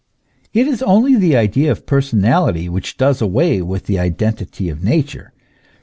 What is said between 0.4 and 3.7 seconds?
It is only the idea of personality which does away